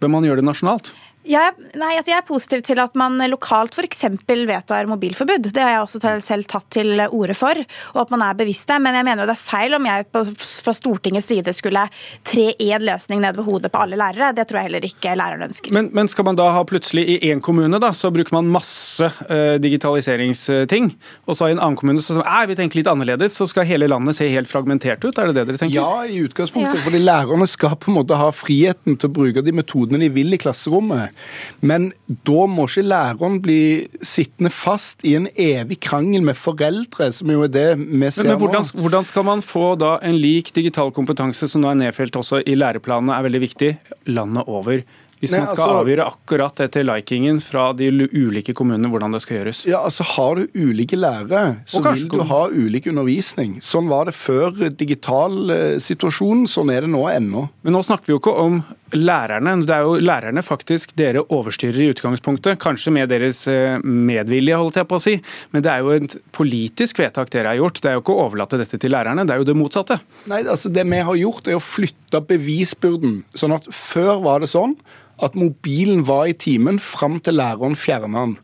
bør 0.00 0.12
man 0.12 0.24
gjøre 0.24 0.40
det 0.40 0.48
nasjonalt? 0.48 0.92
Jeg, 1.28 1.56
nei, 1.76 1.90
altså 1.98 2.12
jeg 2.12 2.18
er 2.22 2.26
positiv 2.28 2.62
til 2.64 2.80
at 2.80 2.94
man 2.98 3.20
lokalt 3.28 3.76
f.eks. 3.76 4.06
vedtar 4.26 4.88
mobilforbud. 4.88 5.50
Det 5.52 5.60
har 5.60 5.74
jeg 5.74 5.82
også 5.84 6.12
selv 6.24 6.48
tatt 6.48 6.64
til 6.72 7.02
orde 7.04 7.36
for, 7.36 7.58
og 7.94 8.00
at 8.00 8.12
man 8.14 8.24
er 8.24 8.38
bevisst 8.38 8.68
det. 8.70 8.78
Men 8.84 8.96
jeg 8.96 9.04
mener 9.04 9.28
det 9.28 9.34
er 9.34 9.42
feil 9.42 9.76
om 9.76 9.88
jeg 9.88 10.06
på, 10.14 10.22
fra 10.64 10.72
Stortingets 10.76 11.28
side 11.28 11.52
skulle 11.56 11.84
tre 12.26 12.46
én 12.56 12.84
løsning 12.84 13.20
ned 13.20 13.36
ved 13.36 13.44
hodet 13.44 13.72
på 13.74 13.82
alle 13.84 13.98
lærere. 14.00 14.32
Det 14.36 14.46
tror 14.48 14.60
jeg 14.60 14.70
heller 14.70 14.88
ikke 14.88 15.16
lærerne 15.20 15.50
ønsker. 15.50 15.74
Men, 15.76 15.90
men 15.96 16.08
skal 16.08 16.28
man 16.30 16.38
da 16.38 16.48
ha 16.54 16.64
plutselig 16.68 17.04
i 17.04 17.18
én 17.28 17.42
kommune, 17.44 17.80
da, 17.82 17.92
så 17.96 18.12
bruker 18.14 18.34
man 18.38 18.48
masse 18.52 19.04
uh, 19.28 19.58
digitaliseringsting, 19.60 20.90
og 21.28 21.36
så 21.36 21.50
i 21.50 21.56
en 21.56 21.60
annen 21.60 21.76
kommune 21.78 22.04
så 22.04 22.22
er 22.22 22.48
vi 22.48 22.56
tenker 22.58 22.80
litt 22.80 22.90
annerledes, 22.90 23.36
så 23.36 23.48
skal 23.50 23.68
hele 23.68 23.90
landet 23.90 24.16
se 24.16 24.30
helt 24.32 24.48
fragmentert 24.48 25.04
ut? 25.04 25.18
Er 25.18 25.28
det 25.28 25.42
det 25.42 25.46
dere 25.50 25.60
tenker? 25.60 25.76
Ja, 25.76 26.08
i 26.08 26.22
utgangspunktet. 26.24 26.80
Ja. 26.80 26.86
Fordi 26.88 27.02
lærerne 27.04 27.48
skal 27.50 27.76
på 27.76 27.92
en 27.92 27.98
måte 28.00 28.16
ha 28.16 28.30
friheten 28.32 28.96
til 28.96 29.10
å 29.10 29.16
bruke 29.20 29.44
de 29.44 29.54
metodene 29.54 30.00
de 30.06 30.12
vil 30.14 30.32
i 30.32 30.40
klasserommet. 30.40 31.17
Men 31.60 31.90
da 32.28 32.46
må 32.50 32.68
ikke 32.68 32.86
læreren 32.86 33.40
bli 33.44 33.60
sittende 34.04 34.52
fast 34.54 35.04
i 35.08 35.16
en 35.18 35.28
evig 35.34 35.80
krangel 35.88 36.24
med 36.26 36.38
foreldre, 36.38 37.10
som 37.14 37.32
jo 37.32 37.44
er 37.46 37.52
det 37.52 37.66
vi 37.78 38.10
ser 38.10 38.24
men, 38.24 38.34
men 38.34 38.40
hvordan, 38.42 38.68
nå. 38.68 38.84
Hvordan 38.84 39.08
skal 39.08 39.26
man 39.28 39.44
få 39.44 39.72
da 39.80 39.96
en 40.06 40.18
lik 40.18 40.52
digital 40.56 40.92
kompetanse, 40.94 41.50
som 41.50 41.64
nå 41.64 41.72
er 41.72 41.82
nedfelt 41.86 42.16
også 42.18 42.42
i 42.46 42.56
læreplanene, 42.58 43.14
er 43.16 43.28
veldig 43.28 43.44
viktig, 43.48 43.74
landet 44.14 44.48
over? 44.48 44.82
Hvis 45.18 45.32
man 45.34 45.48
skal 45.50 45.64
altså, 45.64 45.78
avgjøre 45.82 46.04
akkurat 46.06 46.60
etter 46.62 46.84
likingen 46.86 47.40
fra 47.42 47.72
de 47.76 47.88
ulike 47.90 48.54
kommunene 48.56 48.90
hvordan 48.92 49.16
det 49.16 49.20
skal 49.24 49.40
gjøres? 49.40 49.64
Ja, 49.66 49.80
altså 49.88 50.06
Har 50.06 50.38
du 50.38 50.46
ulike 50.54 50.98
lærere, 50.98 51.58
så 51.66 51.82
vil 51.82 52.06
du 52.12 52.20
ha 52.28 52.44
ulik 52.52 52.86
undervisning. 52.92 53.56
Sånn 53.64 53.90
var 53.90 54.06
det 54.08 54.14
før 54.18 54.68
digital 54.70 55.50
eh, 55.50 55.78
sånn 55.82 56.70
er 56.70 56.86
det 56.86 56.92
nå 56.92 57.02
ennå. 57.10 57.48
Men 57.66 57.74
nå 57.74 57.82
snakker 57.86 58.06
vi 58.06 58.14
jo 58.14 58.22
ikke 58.22 58.36
om 58.38 58.62
lærerne. 58.94 59.54
Det 59.66 59.74
er 59.74 59.84
jo 59.86 59.98
lærerne 60.00 60.42
faktisk 60.44 60.94
dere 60.98 61.24
overstyrer 61.34 61.80
i 61.84 61.88
utgangspunktet. 61.92 62.58
Kanskje 62.62 62.92
med 62.94 63.10
deres 63.12 63.42
eh, 63.50 63.76
medvilje, 63.82 64.56
holdt 64.56 64.78
jeg 64.80 64.88
på 64.88 64.98
å 64.98 65.02
si. 65.02 65.16
Men 65.52 65.64
det 65.64 65.72
er 65.72 65.84
jo 65.84 65.96
et 65.96 66.16
politisk 66.34 67.02
vedtak 67.02 67.32
dere 67.34 67.52
har 67.52 67.60
gjort. 67.60 67.82
Det 67.82 67.90
er 67.90 67.98
jo 67.98 68.04
ikke 68.04 68.16
å 68.16 68.24
overlate 68.26 68.60
dette 68.60 68.80
til 68.80 68.94
lærerne, 68.94 69.26
det 69.28 69.34
er 69.34 69.42
jo 69.42 69.48
det 69.50 69.58
motsatte. 69.58 69.98
Nei, 70.30 70.42
altså 70.46 70.72
Det 70.72 70.86
vi 70.88 71.02
har 71.10 71.20
gjort, 71.20 71.48
er 71.50 71.58
å 71.58 71.64
flytte 71.64 72.22
bevisbyrden. 72.32 73.22
Sånn 73.36 73.56
at 73.56 73.68
før 73.74 74.22
var 74.24 74.42
det 74.44 74.52
sånn 74.54 74.76
at 75.24 75.34
mobilen 75.38 76.04
var 76.06 76.28
i 76.30 76.36
timen 76.38 76.78
fram 76.82 77.18
til 77.20 77.38
læreren 77.40 77.76
fjerna 77.78 78.26
den. 78.26 78.36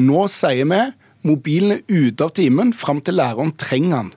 Nå 0.00 0.26
sier 0.32 0.68
vi 0.68 0.80
mobilen 1.26 1.76
er 1.76 1.84
ute 1.88 2.24
av 2.24 2.34
timen 2.36 2.72
fram 2.76 3.00
til 3.04 3.18
læreren 3.20 3.52
trenger 3.60 3.96
den. 3.96 4.10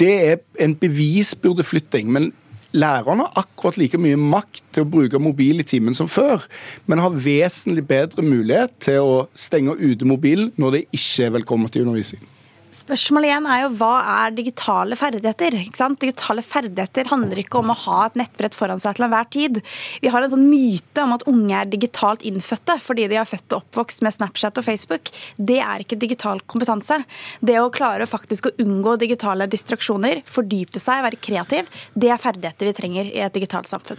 Det 0.00 0.14
er 0.30 0.38
en 0.64 0.74
bevisbyrdeflytting. 0.80 2.08
men 2.12 2.32
Læreren 2.70 3.18
har 3.24 3.32
akkurat 3.40 3.78
like 3.80 3.98
mye 3.98 4.18
makt 4.18 4.62
til 4.70 4.84
å 4.84 4.90
bruke 4.90 5.18
mobil 5.18 5.58
i 5.58 5.66
timen 5.66 5.96
som 5.98 6.06
før, 6.10 6.44
men 6.86 7.02
har 7.02 7.16
vesentlig 7.18 7.82
bedre 7.88 8.22
mulighet 8.22 8.76
til 8.86 9.02
å 9.02 9.16
stenge 9.34 9.74
ute 9.80 10.06
mobilen 10.06 10.52
når 10.60 10.76
det 10.76 10.84
ikke 10.94 11.26
er 11.26 11.34
velkommen 11.40 11.72
til 11.72 11.88
undervisning. 11.88 12.22
Spørsmålet 12.70 13.26
igjen 13.26 13.46
er 13.50 13.64
jo 13.64 13.70
hva 13.80 13.94
er 14.22 14.34
digitale 14.36 14.94
ferdigheter? 14.98 15.56
Digitale 15.98 16.42
ferdigheter 16.46 17.08
handler 17.10 17.40
ikke 17.42 17.58
om 17.58 17.72
å 17.72 17.76
ha 17.82 17.96
et 18.04 18.18
nettbrett 18.20 18.54
foran 18.54 18.78
seg 18.78 18.94
til 18.94 19.08
enhver 19.08 19.26
tid. 19.34 19.58
Vi 20.04 20.12
har 20.14 20.22
en 20.22 20.30
sånn 20.30 20.46
myte 20.46 21.02
om 21.02 21.16
at 21.16 21.26
unge 21.30 21.56
er 21.58 21.72
digitalt 21.72 22.22
innfødte 22.30 22.78
fordi 22.84 23.08
de 23.10 23.18
er 23.18 23.26
født 23.26 23.56
og 23.56 23.64
oppvokst 23.64 24.06
med 24.06 24.14
Snapchat 24.14 24.62
og 24.62 24.68
Facebook. 24.68 25.10
Det 25.34 25.58
er 25.64 25.82
ikke 25.82 25.98
digital 25.98 26.44
kompetanse. 26.46 27.02
Det 27.42 27.58
å 27.58 27.72
klare 27.74 28.06
faktisk 28.06 28.46
å 28.46 28.54
unngå 28.62 28.94
digitale 29.02 29.50
distraksjoner, 29.50 30.22
fordype 30.30 30.78
seg, 30.78 31.02
være 31.08 31.18
kreativ, 31.18 31.74
det 31.98 32.14
er 32.14 32.22
ferdigheter 32.22 32.70
vi 32.70 32.78
trenger 32.78 33.10
i 33.10 33.22
et 33.26 33.34
digitalt 33.34 33.70
samfunn. 33.72 33.98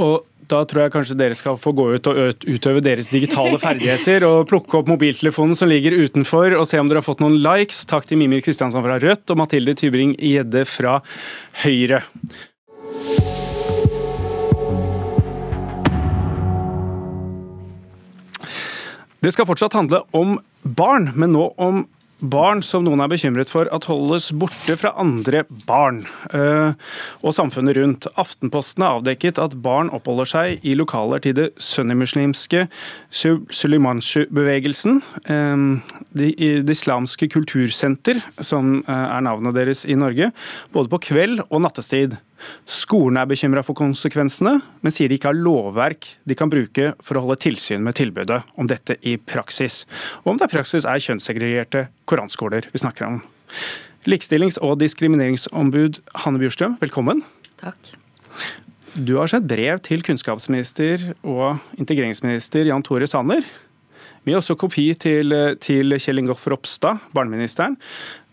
Og 0.00 0.22
da 0.52 0.62
tror 0.68 0.84
jeg 0.84 0.92
kanskje 0.92 1.16
dere 1.16 1.36
skal 1.38 1.56
få 1.60 1.72
gå 1.76 1.86
ut 1.96 2.08
og 2.10 2.44
utøve 2.44 2.82
deres 2.84 3.08
digitale 3.12 3.56
ferdigheter 3.62 4.26
og 4.26 4.48
plukke 4.50 4.80
opp 4.80 4.90
mobiltelefonen 4.90 5.56
som 5.56 5.70
ligger 5.70 5.96
utenfor 6.02 6.56
og 6.58 6.66
se 6.68 6.80
om 6.80 6.90
dere 6.90 7.00
har 7.00 7.06
fått 7.06 7.22
noen 7.24 7.38
likes. 7.44 7.84
Takk 7.88 8.08
til 8.08 8.20
Mimir 8.20 8.44
Kristiansand 8.44 8.84
fra 8.84 8.98
Rødt 9.02 9.32
og 9.32 9.40
Mathilde 9.40 9.76
Tybring 9.78 10.16
Gjedde 10.20 10.66
fra 10.68 10.98
Høyre. 11.62 12.02
Det 19.22 19.30
skal 19.30 19.46
fortsatt 19.46 19.76
handle 19.78 20.02
om 20.18 20.34
barn, 20.66 21.12
men 21.14 21.30
nå 21.36 21.52
om 21.62 21.84
barn 22.22 22.62
som 22.64 22.84
noen 22.86 23.02
er 23.02 23.10
bekymret 23.10 23.50
for 23.50 23.68
at 23.74 23.86
holdes 23.90 24.30
borte 24.38 24.76
fra 24.78 24.92
andre 25.00 25.42
barn 25.66 26.02
eh, 26.32 26.72
og 27.22 27.34
samfunnet 27.36 27.76
rundt. 27.78 28.06
Aftenposten 28.20 28.84
har 28.86 29.00
avdekket 29.00 29.40
at 29.42 29.58
barn 29.64 29.90
oppholder 29.94 30.30
seg 30.30 30.66
i 30.66 30.76
lokaler 30.78 31.22
til 31.24 31.36
det 31.38 31.48
sunnimuslimske 31.62 32.66
Sulimanshu-bevegelsen. 33.12 35.02
Eh, 35.26 35.56
det 36.16 36.76
islamske 36.76 37.28
kultursenter, 37.32 38.22
som 38.40 38.80
eh, 38.86 39.06
er 39.18 39.24
navnet 39.26 39.56
deres 39.58 39.86
i 39.86 39.98
Norge, 39.98 40.32
både 40.72 40.92
på 40.92 41.02
kveld 41.10 41.42
og 41.48 41.66
nattestid. 41.66 42.18
Skolene 42.66 43.22
er 43.22 43.30
bekymra 43.30 43.62
for 43.66 43.78
konsekvensene, 43.78 44.56
men 44.82 44.94
sier 44.94 45.10
de 45.10 45.18
ikke 45.18 45.30
har 45.30 45.38
lovverk 45.38 46.08
de 46.28 46.36
kan 46.38 46.50
bruke 46.52 46.92
for 47.02 47.18
å 47.18 47.24
holde 47.26 47.40
tilsyn 47.44 47.84
med 47.84 47.96
tilbudet 47.98 48.42
om 48.58 48.68
dette 48.70 48.98
i 49.06 49.16
praksis. 49.16 49.82
Og 50.24 50.34
om 50.34 50.40
det 50.40 50.48
er 50.48 50.54
praksis 50.56 50.88
er 50.88 51.02
kjønnssegregerte 51.02 51.86
koranskoler 52.10 52.68
vi 52.72 52.82
snakker 52.82 53.08
om. 53.08 53.20
Likestillings- 54.08 54.58
og 54.58 54.80
diskrimineringsombud 54.80 56.00
Hanne 56.24 56.42
Bjurstrøm, 56.42 56.78
velkommen. 56.82 57.22
Takk. 57.62 57.92
Du 58.92 59.14
har 59.16 59.30
sendt 59.30 59.48
brev 59.48 59.78
til 59.80 60.02
kunnskapsminister 60.04 61.12
og 61.22 61.62
integreringsminister 61.80 62.66
Jan 62.68 62.82
Tore 62.84 63.06
Sanner. 63.08 63.46
Vi 64.22 64.34
har 64.34 64.42
også 64.42 64.58
kopi 64.58 64.90
til, 64.94 65.32
til 65.62 65.96
Kjell 65.98 66.20
Ingolf 66.20 66.44
Ropstad, 66.50 67.00
barneministeren, 67.14 67.78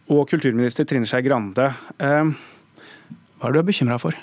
og 0.09 0.27
kulturminister 0.29 0.85
Trine 0.89 1.07
Skei 1.09 1.23
Grande. 1.25 1.69
Eh, 2.01 2.33
hva 3.39 3.49
er 3.49 3.55
du 3.55 3.63
bekymra 3.63 3.99
for? 4.01 4.17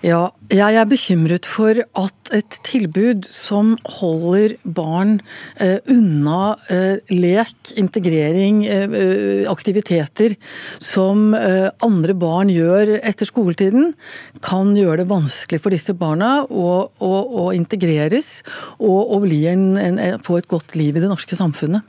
Ja, 0.00 0.30
jeg 0.48 0.76
er 0.80 0.86
bekymret 0.88 1.44
for 1.48 1.76
at 1.76 2.30
et 2.32 2.54
tilbud 2.64 3.26
som 3.34 3.74
holder 3.98 4.54
barn 4.64 5.18
eh, 5.60 5.76
unna 5.92 6.54
eh, 6.72 7.02
lek, 7.12 7.74
integrering, 7.80 8.62
eh, 8.64 8.86
eh 8.88 9.50
aktiviteter 9.50 10.36
som 10.80 11.34
eh, 11.36 11.68
andre 11.84 12.16
barn 12.16 12.52
gjør 12.52 12.94
etter 12.96 13.28
skoletiden, 13.28 13.92
kan 14.40 14.72
gjøre 14.76 15.02
det 15.02 15.10
vanskelig 15.10 15.60
for 15.60 15.76
disse 15.76 15.92
barna 15.92 16.46
å, 16.48 16.70
å, 16.88 17.12
å 17.44 17.50
integreres 17.56 18.40
og, 18.78 19.16
og 19.16 19.28
en, 19.28 19.66
en, 19.76 20.00
få 20.24 20.40
et 20.40 20.48
godt 20.48 20.78
liv 20.80 20.96
i 20.96 21.04
det 21.04 21.12
norske 21.12 21.36
samfunnet. 21.36 21.84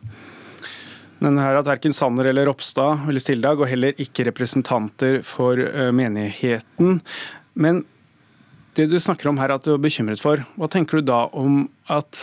Men 1.22 1.38
her 1.38 1.60
at 1.60 1.70
verken 1.70 1.94
Sanner 1.94 2.32
eller 2.32 2.48
Ropstad 2.50 3.06
eller 3.06 3.22
Stildag, 3.22 3.62
og 3.62 3.70
heller 3.70 3.98
ikke 4.02 4.26
representanter 4.32 5.20
for 5.26 5.60
eh, 5.62 5.92
menigheten. 5.94 7.00
Men 7.54 7.84
det 8.78 8.88
du 8.90 8.98
snakker 9.02 9.30
om 9.30 9.40
her 9.42 9.54
at 9.54 9.68
du 9.68 9.76
er 9.76 9.84
bekymret 9.84 10.22
for, 10.24 10.42
hva 10.58 10.70
tenker 10.72 11.00
du 11.00 11.10
da 11.12 11.26
om 11.36 11.66
at 11.92 12.22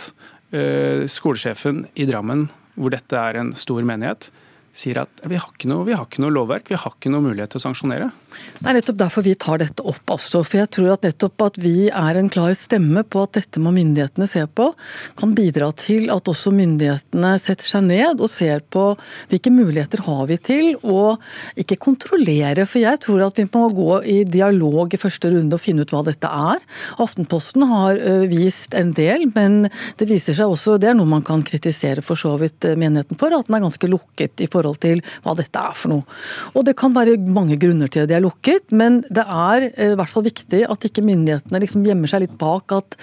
uh, 0.55 1.05
skolesjefen 1.05 1.83
i 1.93 2.07
Drammen, 2.09 2.47
hvor 2.73 2.89
dette 2.89 3.13
er 3.13 3.37
en 3.37 3.51
stor 3.53 3.85
menighet, 3.85 4.31
sier 4.73 5.03
at 5.03 5.21
vi 5.29 5.37
har, 5.37 5.51
noe, 5.69 5.85
vi 5.85 5.93
har 5.93 6.07
ikke 6.07 6.23
noe 6.23 6.33
lovverk, 6.33 6.71
vi 6.71 6.79
har 6.79 6.95
ikke 6.95 7.11
noe 7.13 7.27
mulighet 7.27 7.53
til 7.53 7.61
å 7.61 7.65
sanksjonere? 7.67 8.09
Det 8.59 8.67
er 8.67 8.75
nettopp 8.77 8.99
derfor 8.99 9.25
vi 9.25 9.35
tar 9.39 9.61
dette 9.61 9.83
opp 9.87 10.13
Altså. 10.13 10.41
For 10.43 10.59
jeg 10.61 10.69
tror 10.73 10.93
at 10.93 11.05
nettopp 11.05 11.43
at 11.45 11.57
vi 11.61 11.89
er 11.89 12.17
en 12.17 12.29
klar 12.31 12.53
stemme 12.57 13.03
på 13.07 13.23
at 13.25 13.37
dette 13.37 13.61
må 13.61 13.71
myndighetene 13.75 14.27
se 14.29 14.41
på, 14.45 14.71
kan 15.19 15.35
bidra 15.37 15.69
til 15.77 16.09
at 16.13 16.29
også 16.29 16.51
myndighetene 16.55 17.33
setter 17.41 17.69
seg 17.69 17.85
ned 17.87 18.21
og 18.23 18.31
ser 18.31 18.63
på 18.73 18.85
hvilke 19.31 19.53
muligheter 19.53 20.03
har 20.05 20.23
vi 20.29 20.39
til 20.49 20.79
å 20.81 21.15
ikke 21.59 21.79
kontrollere. 21.81 22.65
For 22.69 22.81
jeg 22.83 23.01
tror 23.05 23.25
at 23.27 23.39
vi 23.39 23.47
må 23.53 23.67
gå 23.75 24.01
i 24.09 24.17
dialog 24.27 24.93
i 24.93 25.01
første 25.01 25.31
runde 25.33 25.57
og 25.57 25.63
finne 25.63 25.85
ut 25.85 25.93
hva 25.93 26.03
dette 26.07 26.29
er. 26.29 26.63
Aftenposten 27.01 27.65
har 27.69 28.01
vist 28.31 28.75
en 28.77 28.93
del, 28.97 29.27
men 29.35 29.69
det 29.99 30.09
viser 30.09 30.37
seg 30.37 30.51
også, 30.51 30.77
det 30.81 30.91
er 30.91 30.97
noe 30.97 31.09
man 31.09 31.25
kan 31.25 31.43
kritisere 31.45 32.03
for 32.05 32.19
så 32.19 32.35
vidt 32.41 32.67
menigheten 32.79 33.19
for, 33.19 33.33
at 33.35 33.47
den 33.47 33.59
er 33.59 33.65
ganske 33.65 33.91
lukket 33.91 34.43
i 34.43 34.49
forhold 34.51 34.81
til 34.83 35.03
hva 35.25 35.35
dette 35.37 35.61
er 35.61 35.77
for 35.77 35.93
noe. 35.93 36.19
Og 36.55 36.65
det 36.67 36.75
kan 36.79 36.95
være 36.95 37.17
mange 37.29 37.59
grunner 37.61 37.91
til 37.91 38.07
det 38.09 38.18
er 38.19 38.25
lukket, 38.25 38.69
men 38.75 39.01
det 39.09 39.23
er 39.25 39.69
eh, 39.69 39.93
i 39.93 39.97
hvert 39.99 40.11
fall 40.11 40.25
viktig 40.27 40.61
at 40.69 40.85
ikke 40.87 41.03
myndighetene 41.05 41.61
liksom 41.63 41.85
gjemmer 41.87 42.11
seg 42.11 42.25
litt 42.25 42.35
bak 42.39 42.75
at, 42.75 42.97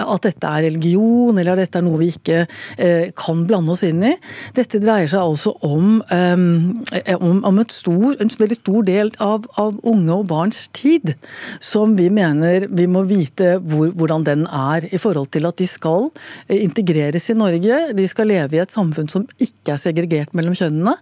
at 0.00 0.26
dette 0.26 0.50
er 0.50 0.66
religion, 0.68 1.36
eller 1.36 1.54
at 1.54 1.64
dette 1.64 1.80
er 1.80 1.86
noe 1.86 2.00
vi 2.00 2.10
ikke 2.14 2.44
eh, 2.78 3.10
kan 3.18 3.44
blande 3.48 3.74
oss 3.74 3.84
inn 3.86 4.02
i. 4.06 4.14
Dette 4.56 4.80
dreier 4.82 5.10
seg 5.10 5.22
altså 5.22 5.54
om, 5.66 6.00
eh, 6.14 7.14
om, 7.18 7.42
om 7.46 7.62
stor, 7.70 8.16
en 8.16 8.32
veldig 8.40 8.58
stor 8.60 8.86
del 8.88 9.12
av, 9.22 9.46
av, 9.60 9.78
unge 9.90 10.16
og 10.16 10.28
barns 10.30 10.66
tid, 10.76 11.14
som 11.62 11.96
vi 11.98 12.08
mener 12.12 12.66
vi 12.70 12.86
må 12.90 13.04
vite 13.08 13.56
hvor, 13.60 13.90
hvordan 13.96 14.26
den 14.26 14.46
er, 14.46 14.86
i 14.90 15.00
forhold 15.00 15.30
til 15.34 15.48
at 15.48 15.60
de 15.60 15.68
skal 15.70 16.10
eh, 16.48 16.60
integreres 16.60 17.30
i 17.32 17.38
Norge. 17.38 17.80
De 17.96 18.08
skal 18.10 18.30
leve 18.30 18.58
i 18.58 18.62
et 18.62 18.74
samfunn 18.74 19.10
som 19.10 19.26
ikke 19.38 19.74
er 19.74 19.82
segregert 19.82 20.36
mellom 20.36 20.56
kjønnene. 20.56 20.96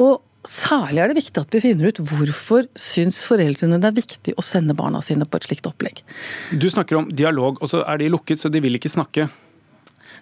Og 0.00 0.22
Særlig 0.44 1.00
er 1.00 1.10
det 1.10 1.16
viktig 1.22 1.40
at 1.40 1.54
vi 1.56 1.62
finner 1.64 1.88
ut 1.88 2.00
hvorfor 2.04 2.66
syns 2.76 3.22
foreldrene 3.24 3.78
det 3.80 3.88
er 3.88 3.96
viktig 3.96 4.34
å 4.36 4.44
sende 4.44 4.76
barna 4.76 5.00
sine 5.04 5.24
på 5.24 5.40
et 5.40 5.48
slikt 5.48 5.68
opplegg. 5.70 6.02
Du 6.52 6.68
snakker 6.68 7.00
om 7.00 7.08
dialog, 7.16 7.62
og 7.64 7.70
så 7.70 7.80
er 7.88 8.02
de 8.02 8.10
lukket, 8.12 8.42
så 8.42 8.52
de 8.52 8.60
vil 8.64 8.76
ikke 8.76 8.92
snakke. 8.92 9.28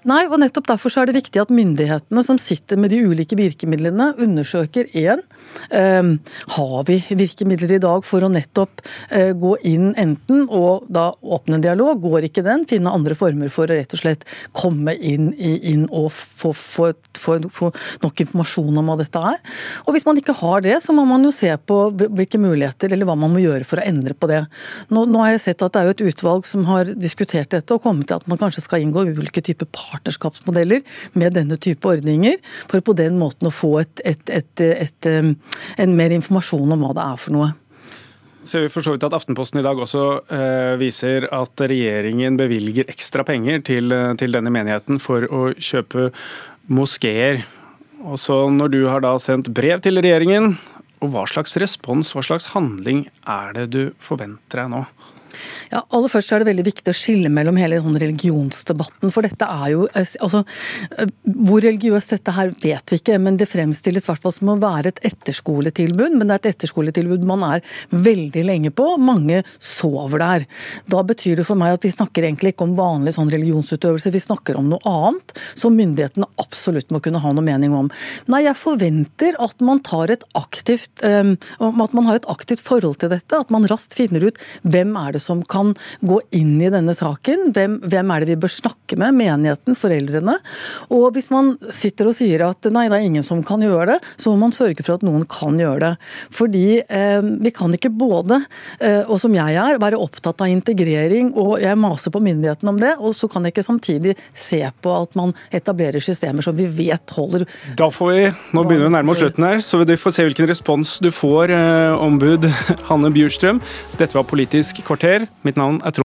Nei, 0.09 0.25
og 0.27 0.41
nettopp 0.43 0.67
derfor 0.67 0.95
er 0.99 1.07
det 1.07 1.15
viktig 1.15 1.39
at 1.39 1.53
myndighetene 1.55 2.23
som 2.27 2.39
sitter 2.41 2.79
med 2.81 2.91
de 2.91 2.99
ulike 3.07 3.37
virkemidlene, 3.39 4.09
undersøker 4.23 4.89
én 4.99 5.21
eh, 5.71 6.09
har 6.57 6.87
vi 6.89 6.97
virkemidler 7.15 7.77
i 7.77 7.81
dag 7.83 8.03
for 8.07 8.27
å 8.27 8.31
nettopp 8.33 8.83
eh, 9.15 9.31
gå 9.39 9.53
inn 9.69 9.93
enten 10.01 10.49
og 10.49 10.89
da 10.91 11.13
åpne 11.23 11.61
en 11.61 11.65
dialog, 11.65 12.01
går 12.03 12.27
ikke 12.27 12.43
den, 12.47 12.67
finne 12.67 12.91
andre 12.91 13.15
former 13.19 13.53
for 13.53 13.71
å 13.71 13.79
rett 13.79 13.95
og 13.95 14.03
slett 14.03 14.27
komme 14.57 14.97
inn, 14.99 15.31
inn 15.39 15.87
og 15.87 16.11
få, 16.17 16.51
få, 16.51 16.91
få, 17.19 17.39
få, 17.47 17.71
nok 18.03 18.25
informasjon 18.27 18.83
om 18.83 18.91
hva 18.91 18.99
dette 18.99 19.23
er. 19.33 19.39
Og 19.87 19.95
hvis 19.95 20.09
man 20.09 20.19
ikke 20.19 20.37
har 20.43 20.67
det, 20.67 20.81
så 20.83 20.97
må 20.97 21.07
man 21.07 21.23
jo 21.23 21.31
se 21.35 21.53
på 21.63 21.79
hvilke 22.01 22.43
muligheter 22.43 22.91
eller 22.91 23.07
hva 23.07 23.17
man 23.19 23.35
må 23.37 23.45
gjøre 23.45 23.69
for 23.69 23.79
å 23.79 23.87
endre 23.87 24.19
på 24.19 24.31
det. 24.31 24.43
Nå, 24.91 25.07
nå 25.07 25.23
har 25.23 25.37
jeg 25.37 25.47
sett 25.47 25.63
at 25.63 25.77
det 25.77 25.83
er 25.85 25.91
jo 25.93 25.97
et 25.97 26.05
utvalg 26.11 26.49
som 26.49 26.67
har 26.67 26.91
diskutert 26.99 27.55
dette 27.55 27.79
og 27.79 27.87
kommet 27.87 28.11
til 28.11 28.19
at 28.19 28.27
man 28.31 28.41
kanskje 28.41 28.67
skal 28.67 28.83
inngå 28.83 29.07
ulike 29.13 29.45
typer 29.45 29.71
par 29.71 29.92
partnerskapsmodeller 29.93 30.83
med 31.21 31.37
denne 31.39 31.59
type 31.61 31.89
ordninger, 31.89 32.39
for 32.71 32.85
på 32.85 32.97
den 32.99 33.19
måten 33.21 33.49
å 33.49 33.55
få 33.55 33.77
et, 33.85 34.03
et, 34.09 34.63
et, 34.65 35.11
um, 35.11 35.35
en 35.79 35.99
mer 35.99 36.15
informasjon 36.17 36.75
om 36.75 36.87
hva 36.87 36.95
det 36.97 37.05
er 37.07 37.21
for 37.21 37.37
noe. 37.37 37.51
Ser 38.49 38.65
vi 38.65 38.71
for 38.75 38.83
så 38.83 38.97
vidt 38.97 39.05
at 39.07 39.15
Aftenposten 39.15 39.61
i 39.61 39.65
dag 39.65 39.79
også 39.79 40.05
eh, 40.35 40.75
viser 40.81 41.29
at 41.31 41.63
regjeringen 41.71 42.35
bevilger 42.41 42.89
ekstra 42.91 43.23
penger 43.27 43.63
til, 43.69 43.95
eh, 43.95 44.09
til 44.19 44.35
denne 44.35 44.51
menigheten 44.51 44.99
for 45.03 45.29
å 45.31 45.45
kjøpe 45.55 46.09
moskeer. 46.67 47.45
Når 48.03 48.73
du 48.73 48.81
har 48.91 49.05
da 49.05 49.15
sendt 49.23 49.53
brev 49.55 49.79
til 49.85 50.03
regjeringen, 50.03 50.57
og 51.03 51.15
hva 51.15 51.23
slags 51.31 51.55
respons, 51.63 52.11
hva 52.15 52.23
slags 52.27 52.49
handling 52.51 53.05
er 53.31 53.55
det 53.55 53.69
du 53.75 53.83
forventer 54.03 54.65
deg 54.65 54.73
nå? 54.75 54.83
Ja, 55.73 55.83
aller 55.91 56.11
først 56.13 56.33
er 56.33 56.43
det 56.43 56.51
veldig 56.51 56.67
viktig 56.69 56.93
å 56.93 56.97
skille 56.97 57.31
mellom 57.33 57.59
hele 57.61 57.81
sånn 57.83 57.99
religionsdebatten. 58.01 59.13
For 59.15 59.27
dette 59.27 59.49
er 59.49 59.73
jo 59.75 59.87
eh, 59.93 60.15
altså, 60.25 60.43
eh, 60.99 61.11
Hvor 61.23 61.63
religiøst 61.65 62.15
dette 62.17 62.35
her 62.37 62.53
vet 62.63 62.93
vi 62.93 63.01
ikke, 63.01 63.19
men 63.23 63.39
det 63.41 63.51
fremstilles 63.51 64.09
i 64.09 64.17
som 64.23 64.53
å 64.53 64.59
være 64.61 64.93
et 64.93 65.03
etterskoletilbud. 65.13 66.17
Men 66.17 66.29
det 66.29 66.35
er 66.35 66.43
et 66.43 66.51
etterskoletilbud 66.55 67.27
man 67.29 67.45
er 67.49 67.65
veldig 67.91 68.45
lenge 68.49 68.73
på. 68.75 68.89
Mange 69.03 69.43
sover 69.59 70.23
der. 70.23 70.47
Da 70.93 71.03
betyr 71.07 71.41
det 71.41 71.47
for 71.49 71.59
meg 71.59 71.77
at 71.77 71.87
vi 71.87 71.93
snakker 71.95 72.27
egentlig 72.27 72.55
ikke 72.55 72.67
om 72.69 72.77
vanlig 72.79 73.17
sånn 73.17 73.33
religionsutøvelse, 73.33 74.13
vi 74.13 74.23
snakker 74.23 74.59
om 74.59 74.71
noe 74.73 74.83
annet 74.89 75.37
som 75.59 75.77
myndighetene 75.77 76.29
absolutt 76.43 76.93
må 76.93 77.01
kunne 77.05 77.21
ha 77.23 77.33
noe 77.35 77.47
mening 77.47 77.75
om. 77.77 77.91
Nei, 78.33 78.45
jeg 78.47 78.59
forventer 78.59 79.39
at 79.43 79.63
man 79.65 79.83
tar 79.85 80.13
et 80.13 80.25
aktivt 80.39 81.03
um, 81.07 81.35
at 81.61 81.95
man 81.97 82.07
har 82.09 82.21
et 82.21 82.29
aktivt 82.31 82.63
forhold 82.65 83.01
til 83.03 83.13
dette. 83.13 83.39
At 83.39 83.53
man 83.55 83.67
raskt 83.71 83.97
finner 83.97 84.29
ut 84.29 84.41
hvem 84.63 84.95
er 84.99 85.17
det 85.17 85.22
som 85.23 85.43
kan 85.47 85.73
gå 86.03 86.21
inn 86.37 86.57
i 86.63 86.71
denne 86.73 86.95
saken? 86.97 87.51
Hvem, 87.57 87.79
hvem 87.87 88.13
er 88.15 88.23
det 88.23 88.35
vi 88.35 88.41
bør 88.45 88.53
snakke 88.53 88.99
med? 89.01 89.17
Menigheten, 89.19 89.79
foreldrene? 89.79 90.37
Og 90.93 91.13
hvis 91.17 91.31
man 91.33 91.55
sitter 91.73 92.11
og 92.11 92.17
sier 92.19 92.45
at 92.49 92.69
nei, 92.73 92.89
det 92.91 92.99
er 92.99 93.07
ingen 93.07 93.27
som 93.27 93.43
kan 93.47 93.63
gjøre 93.63 93.95
det, 93.95 93.99
så 94.21 94.33
må 94.33 94.45
man 94.47 94.57
sørge 94.57 94.85
for 94.85 94.97
at 94.97 95.07
noen 95.07 95.25
kan 95.31 95.59
gjøre 95.61 95.81
det. 95.85 95.93
Fordi 96.35 96.67
eh, 96.83 97.21
vi 97.43 97.53
kan 97.55 97.73
ikke 97.75 97.93
både, 97.93 98.43
eh, 98.81 99.03
og 99.07 99.21
som 99.23 99.35
jeg 99.37 99.59
er, 99.59 99.81
være 99.83 100.01
opptatt 100.01 100.43
av 100.43 100.53
integrering, 100.53 101.33
og 101.39 101.57
jeg 101.63 101.79
maser 101.81 102.15
på 102.15 102.23
myndighetene 102.23 102.75
om 102.75 102.81
det, 102.81 102.95
og 102.99 103.17
så 103.17 103.31
kan 103.31 103.47
jeg 103.47 103.55
ikke 103.55 103.67
samtidig 103.67 104.17
se 104.35 104.61
på 104.83 104.95
at 104.97 105.17
man 105.19 105.35
etablerer 105.55 106.03
systemer 106.03 106.45
som 106.45 106.57
vi 106.59 106.67
vet 106.67 107.17
holder. 107.17 107.47
Da 107.79 107.91
får 107.93 108.13
vi, 108.13 108.25
Nå 108.53 108.65
begynner 108.67 108.87
vi 108.87 108.91
å 108.91 108.95
nærme 108.97 109.15
oss 109.15 109.21
slutten 109.23 109.47
her, 109.47 109.63
så 109.65 109.83
vi 109.83 109.99
får 109.99 110.17
se 110.17 110.27
hvilken 110.27 110.49
respons 110.51 110.97
du 111.03 111.11
får, 111.15 111.53
eh, 111.55 112.03
ombud 112.03 112.49
Hanne 112.89 113.13
Bjurstrøm. 113.15 113.61
Dette 113.99 114.17
var 114.17 114.27
Politisk 114.33 114.81
kvarter. 114.87 115.12
Mitt 115.43 115.57
navn 115.57 115.81
er 115.85 115.91
Trond 115.91 116.01